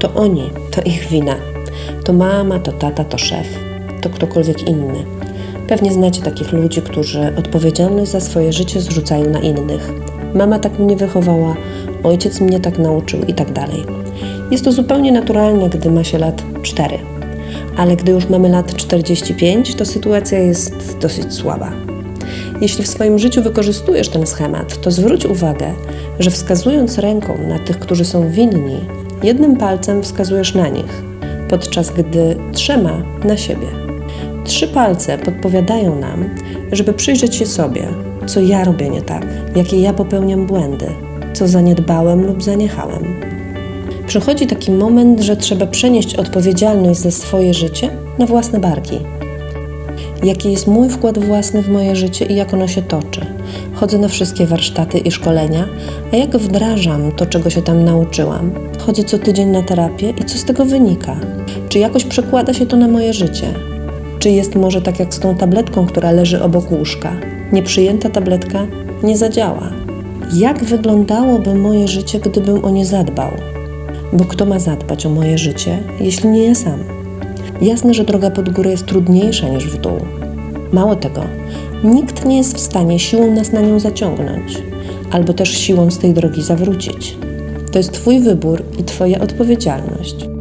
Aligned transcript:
to 0.00 0.14
oni, 0.14 0.50
to 0.70 0.82
ich 0.82 1.08
wina. 1.08 1.36
To 2.04 2.12
mama, 2.12 2.58
to 2.58 2.72
tata, 2.72 3.04
to 3.04 3.18
szef, 3.18 3.46
to 4.00 4.10
ktokolwiek 4.10 4.68
inny. 4.68 5.04
Pewnie 5.68 5.92
znacie 5.92 6.22
takich 6.22 6.52
ludzi, 6.52 6.82
którzy 6.82 7.32
odpowiedzialność 7.38 8.10
za 8.10 8.20
swoje 8.20 8.52
życie 8.52 8.80
zrzucają 8.80 9.30
na 9.30 9.40
innych. 9.40 9.92
Mama 10.34 10.58
tak 10.58 10.78
mnie 10.78 10.96
wychowała, 10.96 11.56
ojciec 12.02 12.40
mnie 12.40 12.60
tak 12.60 12.78
nauczył 12.78 13.24
i 13.24 13.34
tak 13.34 13.52
dalej. 13.52 13.84
Jest 14.50 14.64
to 14.64 14.72
zupełnie 14.72 15.12
naturalne, 15.12 15.68
gdy 15.68 15.90
ma 15.90 16.04
się 16.04 16.18
lat 16.18 16.42
4. 16.62 16.98
Ale 17.76 17.96
gdy 17.96 18.12
już 18.12 18.28
mamy 18.28 18.48
lat 18.48 18.76
45, 18.76 19.74
to 19.74 19.84
sytuacja 19.84 20.38
jest 20.38 20.98
dosyć 21.00 21.32
słaba. 21.34 21.72
Jeśli 22.60 22.84
w 22.84 22.88
swoim 22.88 23.18
życiu 23.18 23.42
wykorzystujesz 23.42 24.08
ten 24.08 24.26
schemat, 24.26 24.80
to 24.80 24.90
zwróć 24.90 25.26
uwagę, 25.26 25.74
że 26.18 26.30
wskazując 26.30 26.98
ręką 26.98 27.38
na 27.48 27.58
tych, 27.58 27.78
którzy 27.78 28.04
są 28.04 28.30
winni, 28.30 28.80
jednym 29.22 29.56
palcem 29.56 30.02
wskazujesz 30.02 30.54
na 30.54 30.68
nich, 30.68 31.02
podczas 31.48 31.90
gdy 31.90 32.36
trzema 32.52 33.02
na 33.24 33.36
siebie. 33.36 33.66
Trzy 34.44 34.68
palce 34.68 35.18
podpowiadają 35.18 36.00
nam, 36.00 36.30
żeby 36.72 36.92
przyjrzeć 36.92 37.34
się 37.34 37.46
sobie, 37.46 37.86
co 38.26 38.40
ja 38.40 38.64
robię 38.64 38.88
nie 38.88 39.02
tak, 39.02 39.26
jakie 39.56 39.80
ja 39.80 39.92
popełniam 39.92 40.46
błędy, 40.46 40.86
co 41.32 41.48
zaniedbałem 41.48 42.26
lub 42.26 42.42
zaniechałem. 42.42 43.20
Przychodzi 44.06 44.46
taki 44.46 44.70
moment, 44.70 45.20
że 45.20 45.36
trzeba 45.36 45.66
przenieść 45.66 46.14
odpowiedzialność 46.14 47.00
za 47.00 47.10
swoje 47.10 47.54
życie 47.54 47.90
na 48.18 48.26
własne 48.26 48.60
barki. 48.60 48.98
Jaki 50.22 50.52
jest 50.52 50.66
mój 50.66 50.88
wkład 50.88 51.18
własny 51.18 51.62
w 51.62 51.68
moje 51.68 51.96
życie 51.96 52.24
i 52.24 52.36
jak 52.36 52.54
ono 52.54 52.68
się 52.68 52.82
toczy? 52.82 53.26
Chodzę 53.74 53.98
na 53.98 54.08
wszystkie 54.08 54.46
warsztaty 54.46 54.98
i 54.98 55.10
szkolenia, 55.10 55.68
a 56.12 56.16
jak 56.16 56.36
wdrażam 56.36 57.12
to, 57.12 57.26
czego 57.26 57.50
się 57.50 57.62
tam 57.62 57.84
nauczyłam? 57.84 58.69
Chodzę 58.86 59.04
co 59.04 59.18
tydzień 59.18 59.48
na 59.48 59.62
terapię 59.62 60.10
i 60.10 60.24
co 60.24 60.38
z 60.38 60.44
tego 60.44 60.64
wynika? 60.64 61.16
Czy 61.68 61.78
jakoś 61.78 62.04
przekłada 62.04 62.54
się 62.54 62.66
to 62.66 62.76
na 62.76 62.88
moje 62.88 63.12
życie? 63.12 63.54
Czy 64.18 64.30
jest 64.30 64.54
może 64.54 64.82
tak 64.82 65.00
jak 65.00 65.14
z 65.14 65.18
tą 65.18 65.34
tabletką, 65.34 65.86
która 65.86 66.10
leży 66.10 66.42
obok 66.42 66.72
łóżka? 66.72 67.12
Nieprzyjęta 67.52 68.10
tabletka 68.10 68.66
nie 69.02 69.16
zadziała. 69.16 69.70
Jak 70.34 70.64
wyglądałoby 70.64 71.54
moje 71.54 71.88
życie, 71.88 72.20
gdybym 72.20 72.64
o 72.64 72.70
nie 72.70 72.86
zadbał? 72.86 73.30
Bo 74.12 74.24
kto 74.24 74.46
ma 74.46 74.58
zadbać 74.58 75.06
o 75.06 75.10
moje 75.10 75.38
życie, 75.38 75.78
jeśli 76.00 76.28
nie 76.28 76.44
ja 76.44 76.54
sam? 76.54 76.84
Jasne, 77.62 77.94
że 77.94 78.04
droga 78.04 78.30
pod 78.30 78.48
górę 78.48 78.70
jest 78.70 78.86
trudniejsza 78.86 79.48
niż 79.48 79.66
w 79.66 79.80
dół. 79.80 80.00
Mało 80.72 80.96
tego, 80.96 81.22
nikt 81.84 82.24
nie 82.24 82.36
jest 82.36 82.56
w 82.56 82.60
stanie 82.60 82.98
siłą 82.98 83.34
nas 83.34 83.52
na 83.52 83.60
nią 83.60 83.80
zaciągnąć, 83.80 84.62
albo 85.10 85.32
też 85.32 85.58
siłą 85.58 85.90
z 85.90 85.98
tej 85.98 86.14
drogi 86.14 86.42
zawrócić. 86.42 87.16
To 87.72 87.78
jest 87.78 87.92
Twój 87.92 88.20
wybór 88.20 88.62
i 88.78 88.84
Twoja 88.84 89.20
odpowiedzialność. 89.20 90.39